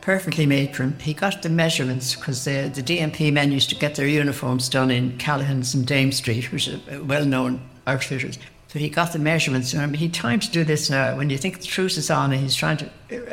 [0.00, 0.98] Perfectly made for him.
[0.98, 4.90] He got the measurements because the, the DMP men used to get their uniforms done
[4.90, 8.38] in Callaghan's and Dame Street, which is a well known outfitters.
[8.74, 9.72] So he got the measurements.
[9.72, 11.16] Mean, he time to do this now.
[11.16, 12.86] When you think the truce is on and he's trying to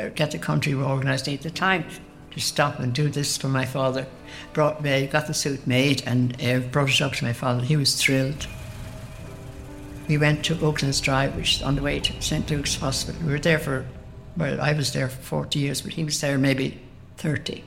[0.06, 1.84] uh, get the country organised, he had the time
[2.30, 4.06] to stop and do this for my father.
[4.52, 7.60] brought me, got the suit made and uh, brought it up to my father.
[7.60, 8.46] He was thrilled.
[10.06, 12.48] We went to Oaklands Drive, which is on the way to St.
[12.48, 13.20] Luke's Hospital.
[13.26, 13.84] We were there for,
[14.36, 16.80] well, I was there for 40 years, but he was there maybe
[17.16, 17.64] 30.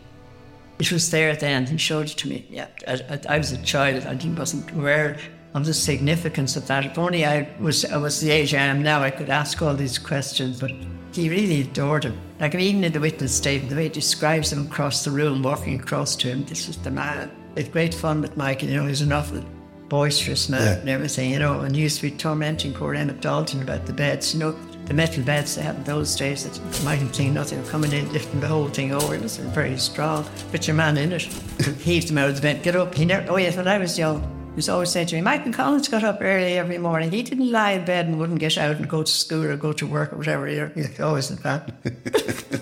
[0.79, 1.65] It was there then.
[1.65, 2.47] He showed it to me.
[2.49, 4.05] Yeah, I, I, I was a child.
[4.05, 5.17] I wasn't aware
[5.55, 6.85] of the significance of that.
[6.85, 9.73] If only I was, I was the age I am now, I could ask all
[9.73, 10.59] these questions.
[10.59, 10.71] But
[11.13, 12.19] he really adored him.
[12.41, 15.79] Like even in the witness statement, the way he describes him across the room, walking
[15.79, 17.31] across to him, this was the man.
[17.55, 18.67] It's great fun with Michael.
[18.67, 19.43] You know, he's an awful
[19.87, 20.79] boisterous man yeah.
[20.81, 21.31] and everything.
[21.31, 24.33] You know, and he used to be tormenting poor Emmet Dalton about the beds.
[24.33, 24.51] You know,
[24.87, 28.11] the metal beds they had in those days that mightn't think nothing of coming in,
[28.11, 29.15] lifting the whole thing over.
[29.15, 30.25] It was very strong.
[30.51, 31.21] Put your man in it,
[31.79, 32.93] heaved him out of the bed, get up.
[32.93, 35.87] He never, oh yes, when I was young, was always saying to me, Michael Collins
[35.87, 37.11] got up early every morning.
[37.11, 39.73] He didn't lie in bed and wouldn't get out and go to school or go
[39.73, 40.47] to work or whatever.
[40.47, 41.73] He always did that.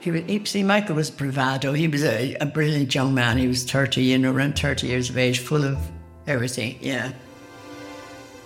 [0.00, 1.72] he was, he, see, Michael was bravado.
[1.72, 3.38] He was a, a brilliant young man.
[3.38, 5.78] He was 30, you know, around 30 years of age, full of
[6.26, 7.12] everything, yeah.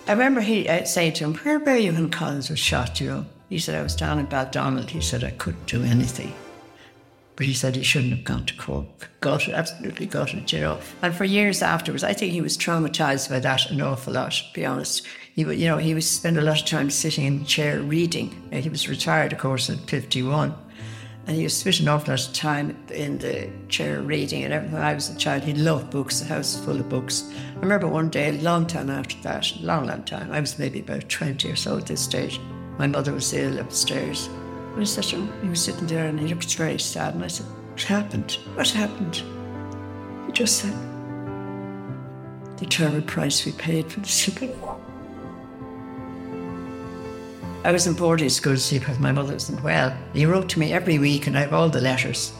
[0.07, 3.01] I remember he uh, I'd say to him, Where were you when Collins was shot,
[3.01, 3.25] you know?
[3.49, 4.89] He said, I was down in Baldonnel.
[4.89, 6.33] He said, I couldn't do anything.
[7.37, 8.87] But he said he shouldn't have gone to court.
[9.21, 10.79] Got it, absolutely got it, you know.
[11.03, 14.43] And for years afterwards, I think he was traumatized by that an awful lot, to
[14.53, 15.05] be honest.
[15.35, 17.79] He would, you know, he would spend a lot of time sitting in a chair
[17.79, 18.49] reading.
[18.51, 20.55] Uh, he was retired, of course, at 51.
[21.27, 24.73] And he was to spend an awful lot of time in the chair reading and.
[24.73, 27.31] When I was a child, he loved books, the house was full of books.
[27.57, 30.79] I remember one day, a long time after that, long, long time, I was maybe
[30.79, 32.39] about 20 or so at this stage.
[32.79, 34.27] My mother was ill upstairs.
[34.79, 37.15] I said he was sitting there and he looked very sad.
[37.15, 38.37] And I said, What happened?
[38.53, 39.23] What happened?
[40.27, 40.73] He just said,
[42.57, 44.53] The terrible price we paid for the shipping.
[47.63, 49.97] I was in boarding school to see my mother wasn't well.
[50.13, 52.31] He wrote to me every week, and I have all the letters.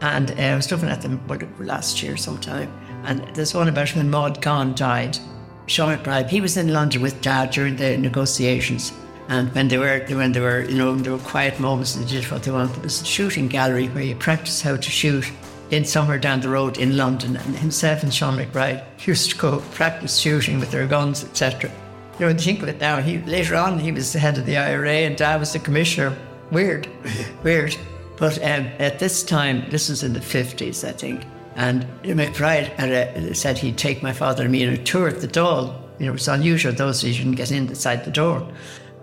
[0.00, 1.20] And uh, I was looking at them
[1.58, 2.72] last year sometime.
[3.04, 5.18] And there's one about when Maud Gonne died.
[5.66, 8.92] Sean MacBride, he was in London with Dad during the negotiations.
[9.28, 12.30] And when they were, when they were, you know, there were quiet moments, they did
[12.30, 12.76] what they wanted.
[12.76, 15.30] There was a shooting gallery where you practice how to shoot
[15.70, 17.36] in somewhere down the road in London.
[17.36, 21.70] And himself and Sean MacBride used to go practice shooting with their guns, etc.
[21.70, 24.38] You know, when you think of it now, he later on he was the head
[24.38, 26.16] of the IRA and Dad was the commissioner.
[26.50, 26.88] Weird,
[27.42, 27.76] weird.
[28.16, 31.24] But um, at this time, this was in the 50s, I think,
[31.56, 35.20] and MacBride had a, said he'd take my father and me on a tour at
[35.20, 35.78] the Dáil.
[35.98, 38.46] You know, it was unusual those days you didn't get in inside the door.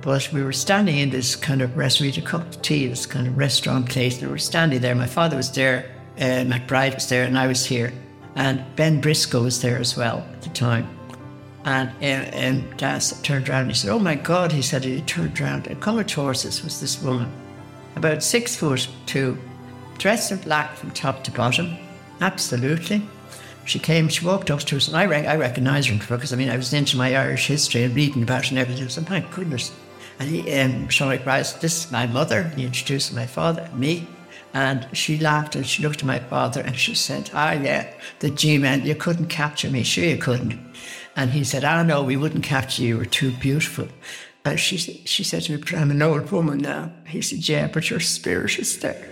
[0.04, 3.26] But we were standing in this kind of restaurant, a cup of tea, this kind
[3.26, 4.94] of restaurant place, and we were standing there.
[4.96, 7.94] My father was there, uh, MacBride was there, and I was here.
[8.36, 10.90] And Ben Briscoe was there as well at the time.
[11.64, 14.96] And, and, and Dad turned around and he said, Oh my God, he said, and
[14.96, 17.32] he turned around and coming towards us was this woman,
[17.96, 19.38] about six foot two,
[20.00, 21.78] dressed in black from top to bottom,
[22.20, 23.02] absolutely.
[23.64, 26.36] She came, she walked up to us, and I, re- I recognised her because I
[26.36, 28.90] mean, I was into my Irish history and reading about it and everything.
[28.90, 29.72] So, my goodness.
[30.20, 32.44] And he, um, Sean MacBride, this is my mother.
[32.56, 34.08] He introduced my father, me.
[34.54, 38.30] And she laughed and she looked at my father and she said, Ah, yeah, the
[38.30, 39.84] G man, you couldn't capture me.
[39.84, 40.60] Sure, you couldn't.
[41.16, 42.90] And he said, Ah, no, we wouldn't capture you.
[42.90, 43.88] You were too beautiful.
[44.46, 46.92] And she, she said to me, But I'm an old woman now.
[47.08, 49.10] He said, Yeah, but your spirit is there.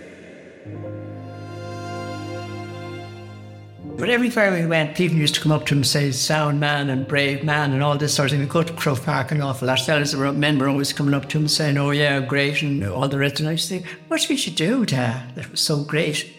[3.96, 6.90] But everywhere we went, people used to come up to him and say, sound man
[6.90, 8.40] and brave man and all this sort of thing.
[8.40, 9.80] We go to Croke Park an awful lot.
[9.80, 13.18] Fellas, men were always coming up to him saying, oh yeah, great, and all the
[13.18, 13.40] rest.
[13.40, 15.34] And I used to think, what did you do, Dad?
[15.36, 16.32] That was so great.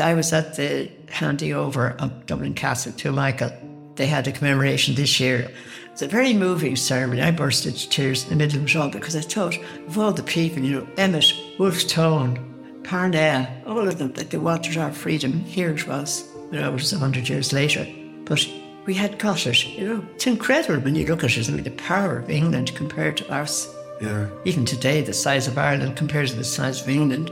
[0.00, 3.52] I was at the handing over of Dublin Castle to Michael
[3.96, 5.50] they had a commemoration this year.
[5.92, 7.20] It's a very moving ceremony.
[7.20, 10.12] I burst into tears in the middle of it all because I thought of all
[10.12, 12.51] the people, you know, Emmet, Wolfe Tone,
[12.84, 15.40] Parnell, all of them, that they wanted our freedom.
[15.40, 17.86] Here it was, you know, it was a hundred years later.
[18.24, 18.46] But
[18.86, 20.06] we had got it, you know.
[20.14, 21.48] It's incredible when you look at it.
[21.48, 23.72] I mean, the power of England compared to us.
[24.00, 24.28] Yeah.
[24.44, 27.30] Even today, the size of Ireland compared to the size of England.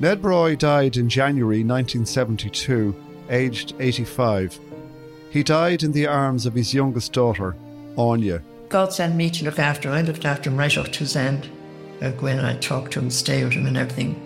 [0.00, 2.94] Ned Broy died in January 1972,
[3.30, 4.58] aged 85.
[5.30, 7.56] He died in the arms of his youngest daughter,
[7.96, 8.42] Anya.
[8.68, 9.94] God sent me to look after him.
[9.94, 11.48] I looked after him right up to his end.
[12.00, 14.20] I'd go in and I'd talk to him, stay with him and everything.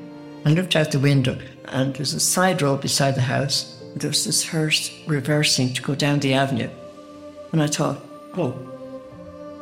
[0.45, 3.83] I looked out the window and there's a side road beside the house.
[3.97, 6.71] There was this hearse reversing to go down the avenue.
[7.53, 8.01] And I thought,
[8.37, 8.57] oh.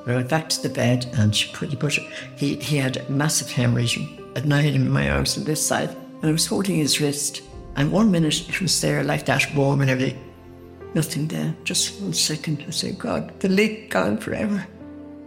[0.06, 1.98] I went back to the bed and she put, he, put,
[2.36, 3.98] he, he had massive hemorrhage.
[4.36, 5.88] At night in my house on this side.
[6.20, 7.42] And I was holding his wrist.
[7.76, 10.22] And one minute it was there like that, warm and everything.
[10.94, 12.64] Nothing there, just one second.
[12.66, 14.66] I say, God, the leak gone forever.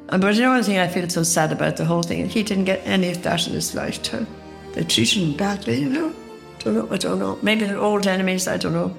[0.10, 2.42] And but you know one thing I feel so sad about the whole thing, he
[2.44, 4.28] didn't get any of that in his lifetime.
[4.74, 6.14] They treated him badly, you know.
[6.60, 6.88] Don't know.
[6.92, 7.40] I don't know.
[7.42, 8.48] Maybe they're old enemies.
[8.48, 8.96] I don't know.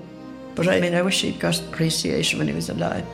[0.55, 3.07] But I mean, I wish he'd got appreciation when he was alive.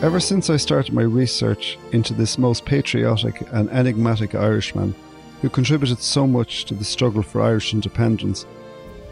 [0.00, 4.94] Ever since I started my research into this most patriotic and enigmatic Irishman,
[5.42, 8.44] who contributed so much to the struggle for Irish independence,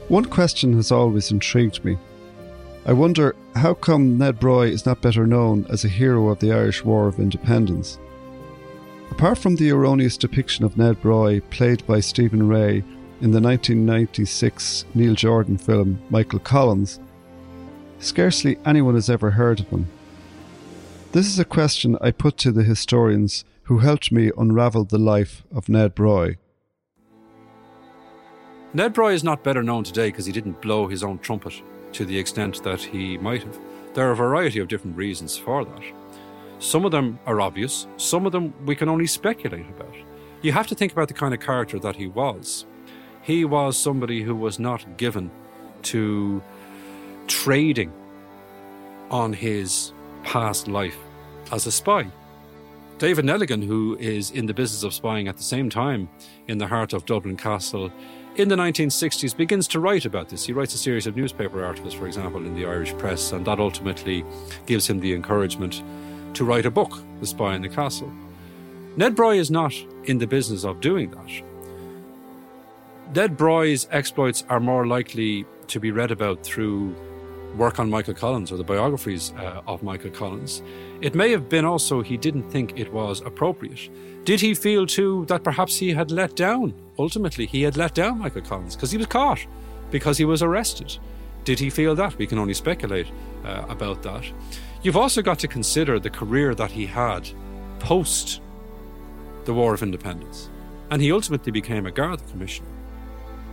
[0.09, 1.99] one question has always intrigued me.
[2.85, 6.53] I wonder how come Ned Broy is not better known as a hero of the
[6.53, 7.99] Irish War of Independence?
[9.17, 12.85] Apart from the erroneous depiction of Ned Broy, played by Stephen Rea,
[13.23, 17.01] in the 1996 Neil Jordan film Michael Collins,
[17.99, 19.87] scarcely anyone has ever heard of him.
[21.12, 25.45] This is a question I put to the historians who helped me unravel the life
[25.51, 26.37] of Ned Broy.
[28.75, 31.62] Ned Broy is not better known today because he didn't blow his own trumpet
[31.93, 33.59] to the extent that he might have.
[33.95, 35.83] There are a variety of different reasons for that.
[36.59, 39.94] Some of them are obvious, some of them we can only speculate about.
[40.42, 42.66] You have to think about the kind of character that he was.
[43.22, 45.30] He was somebody who was not given
[45.82, 46.42] to
[47.26, 47.92] trading
[49.11, 49.92] on his
[50.22, 50.98] past life
[51.52, 52.07] as a spy.
[52.98, 56.09] David Neligan, who is in the business of spying at the same time
[56.48, 57.92] in the heart of Dublin Castle
[58.36, 60.46] in the 1960s, begins to write about this.
[60.46, 63.59] He writes a series of newspaper articles, for example, in the Irish press, and that
[63.59, 64.24] ultimately
[64.64, 65.82] gives him the encouragement
[66.37, 68.12] to write a book, The Spy in the Castle.
[68.97, 69.74] Ned Broy is not
[70.05, 71.43] in the business of doing that.
[73.14, 76.95] Ned Broy's exploits are more likely to be read about through
[77.57, 80.62] work on Michael Collins or the biographies uh, of Michael Collins.
[81.01, 83.89] It may have been also he didn't think it was appropriate.
[84.24, 86.74] Did he feel too that perhaps he had let down?
[86.99, 89.47] Ultimately, he had let down Michael Collins because he was caught,
[89.91, 90.99] because he was arrested.
[91.45, 92.18] Did he feel that?
[92.18, 93.07] We can only speculate
[93.45, 94.24] uh, about that.
[94.83, 97.29] You've also got to consider the career that he had
[97.79, 98.41] post
[99.45, 100.51] the War of Independence,
[100.91, 102.68] and he ultimately became a Garda Commissioner.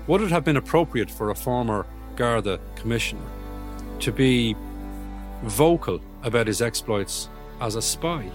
[0.08, 3.26] Would it have been appropriate for a former Garda Commissioner
[4.00, 4.56] to be
[5.44, 7.30] vocal about his exploits
[7.62, 8.30] as a spy?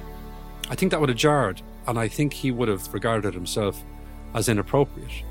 [0.70, 3.82] I think that would have jarred, and I think he would have regarded himself
[4.34, 5.24] as inappropriate.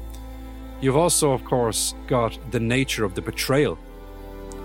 [0.80, 3.78] You've also, of course, got the nature of the betrayal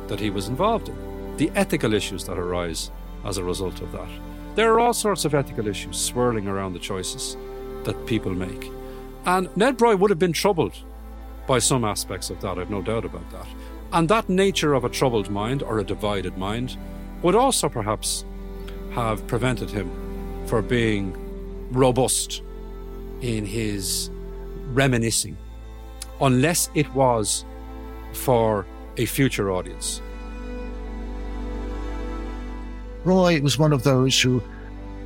[0.09, 1.12] that he was involved in,
[1.43, 2.93] the ethical issues that arise
[3.25, 4.09] as a result of that.
[4.55, 7.37] There are all sorts of ethical issues swirling around the choices
[7.83, 8.71] that people make.
[9.27, 10.77] And Ned Broy would have been troubled
[11.49, 13.49] by some aspects of that, I've no doubt about that.
[13.93, 16.77] And that nature of a troubled mind or a divided mind
[17.23, 18.25] would also perhaps
[18.93, 19.91] have prevented him
[20.47, 21.13] for being
[21.73, 22.41] robust
[23.21, 24.11] in his
[24.75, 25.37] reminiscing,
[26.21, 27.45] unless it was
[28.13, 28.65] for
[28.97, 30.01] a future audience.
[33.05, 34.43] Broy was one of those who,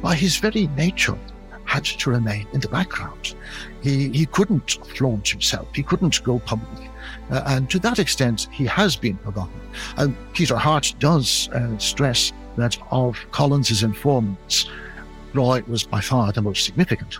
[0.03, 1.18] by his very nature,
[1.64, 3.34] had to remain in the background.
[3.82, 5.68] He, he couldn't flaunt himself.
[5.74, 6.90] He couldn't go public.
[7.30, 9.61] Uh, and to that extent, he has been forgotten.
[9.97, 14.68] And Peter Hart does uh, stress that of Collins's informants,
[15.32, 17.18] Broy was by far the most significant.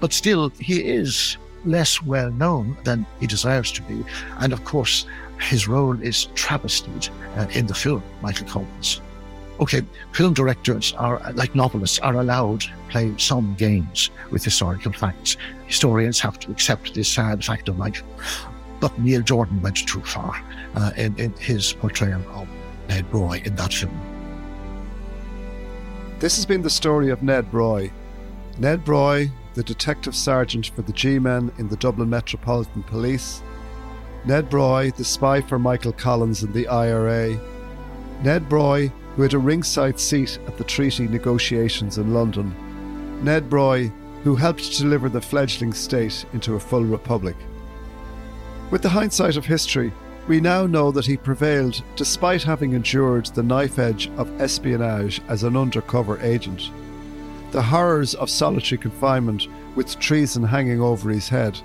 [0.00, 4.04] But still, he is less well known than he deserves to be.
[4.38, 5.06] And of course,
[5.40, 9.00] his role is travestied uh, in the film, Michael Collins
[9.60, 9.82] okay,
[10.12, 15.36] film directors are, like novelists, are allowed to play some games with historical facts.
[15.66, 18.02] Historians have to accept this sad fact of life.
[18.80, 20.42] But Neil Jordan went too far
[20.74, 22.48] uh, in, in his portrayal of
[22.88, 23.98] Ned Broy in that film.
[26.18, 27.90] This has been the story of Ned Broy.
[28.58, 33.42] Ned Broy, the detective sergeant for the G Men in the Dublin Metropolitan Police.
[34.24, 37.38] Ned Broy, the spy for Michael Collins in the IRA.
[38.22, 42.54] Ned Broy, who had a ringside seat at the treaty negotiations in London,
[43.22, 43.92] Ned Broy,
[44.24, 47.36] who helped deliver the fledgling state into a full republic.
[48.70, 49.92] With the hindsight of history,
[50.26, 55.44] we now know that he prevailed despite having endured the knife edge of espionage as
[55.44, 56.70] an undercover agent,
[57.52, 59.46] the horrors of solitary confinement
[59.76, 61.58] with treason hanging over his head,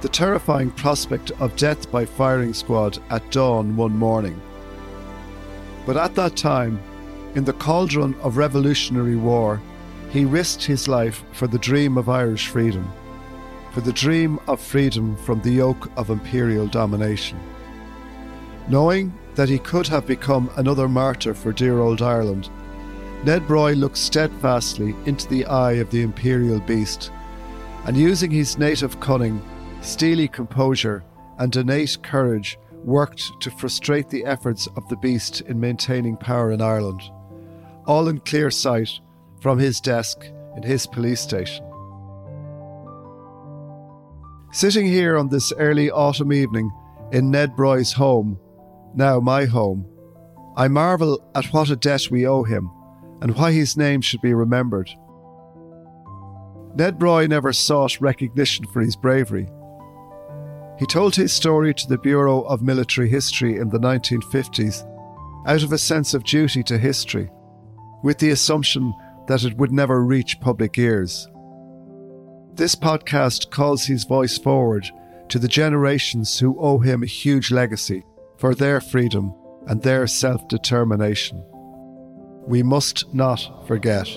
[0.00, 4.40] the terrifying prospect of death by firing squad at dawn one morning
[5.86, 6.80] but at that time,
[7.34, 9.60] in the cauldron of revolutionary war,
[10.10, 12.90] he risked his life for the dream of Irish freedom,
[13.72, 17.38] for the dream of freedom from the yoke of imperial domination.
[18.68, 22.50] Knowing that he could have become another martyr for dear old Ireland,
[23.24, 27.12] Ned Broy looked steadfastly into the eye of the imperial beast,
[27.84, 29.40] and using his native cunning,
[29.82, 31.04] steely composure,
[31.38, 36.60] and innate courage, worked to frustrate the efforts of the beast in maintaining power in
[36.60, 37.02] Ireland,
[37.86, 38.90] all in clear sight
[39.40, 40.24] from his desk
[40.56, 41.64] in his police station.
[44.52, 46.70] Sitting here on this early autumn evening
[47.12, 48.38] in Ned Broy's home,
[48.94, 49.86] now my home,
[50.56, 52.70] I marvel at what a debt we owe him
[53.22, 54.90] and why his name should be remembered.
[56.74, 59.48] Ned Broy never sought recognition for his bravery.
[60.80, 64.86] He told his story to the Bureau of Military History in the 1950s
[65.46, 67.30] out of a sense of duty to history,
[68.02, 68.94] with the assumption
[69.26, 71.28] that it would never reach public ears.
[72.54, 74.88] This podcast calls his voice forward
[75.28, 78.02] to the generations who owe him a huge legacy
[78.38, 79.34] for their freedom
[79.66, 81.44] and their self determination.
[82.46, 84.08] We must not forget.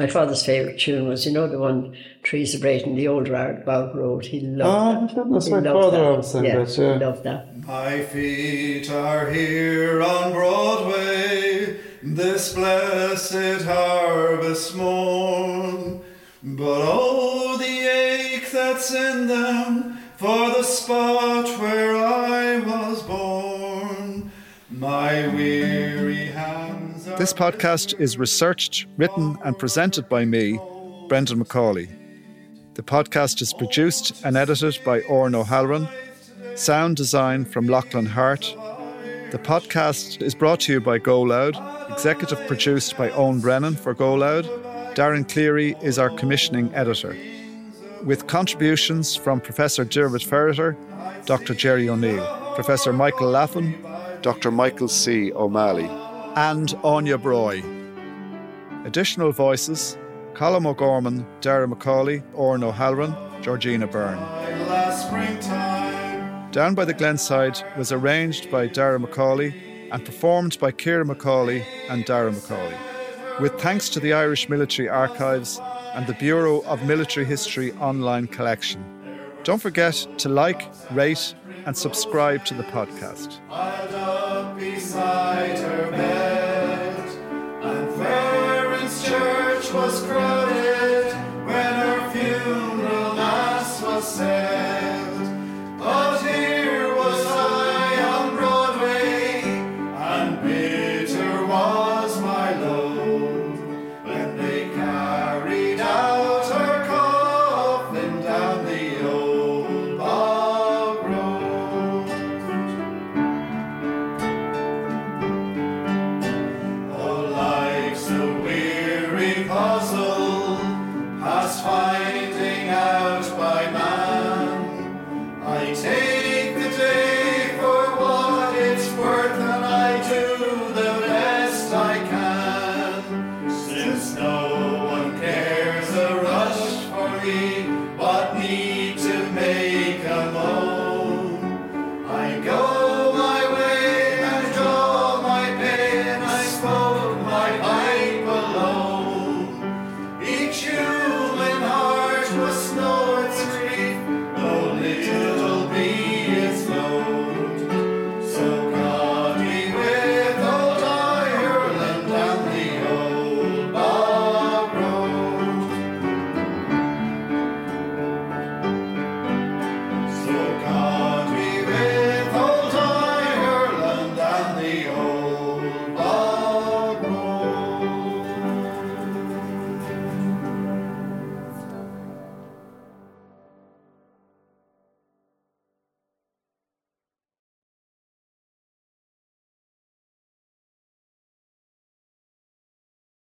[0.00, 3.28] My father's favourite tune was, you know, the one Trees of Braid the old
[3.66, 4.24] Bog Road.
[4.24, 5.30] He loved oh, that.
[5.30, 6.06] That's he my loved father that.
[6.06, 6.94] always sang yeah, that, yeah.
[6.94, 7.66] He loved that.
[7.66, 16.00] My feet are here on Broadway, this blessed harvest morn.
[16.42, 24.32] But oh, the ache that's in them for the spot where I was born.
[24.70, 25.99] My weary hands are.
[27.20, 30.58] This podcast is researched, written, and presented by me,
[31.06, 31.86] Brendan Macaulay.
[32.72, 35.86] The podcast is produced and edited by Orn O'Halloran.
[36.54, 38.56] Sound design from Lachlan Hart.
[39.32, 41.56] The podcast is brought to you by Go Loud,
[41.92, 44.46] executive produced by Owen Brennan for Go Loud.
[44.94, 47.14] Darren Cleary is our commissioning editor.
[48.02, 50.74] With contributions from Professor Dermot Ferriter,
[51.26, 51.52] Dr.
[51.52, 54.50] Jerry O'Neill, Professor Michael Laffan, Dr.
[54.50, 55.30] Michael C.
[55.34, 55.99] O'Malley.
[56.36, 57.64] And Anya Broy.
[58.86, 59.96] Additional voices
[60.34, 64.18] Colin O'Gorman, Dara Macaulay, Orn O'Halloran, Georgina Byrne.
[66.52, 72.04] Down by the Glenside was arranged by Dara Macaulay and performed by Kira Macaulay and
[72.04, 72.76] Dara Macaulay.
[73.40, 75.60] With thanks to the Irish Military Archives
[75.94, 78.84] and the Bureau of Military History online collection.
[79.42, 81.34] Don't forget to like, rate,
[81.66, 83.38] and subscribe to the podcast.
[84.60, 87.08] Beside her bed,
[87.62, 91.14] and Clarence Church was crowded
[91.46, 94.89] when her funeral mass was said.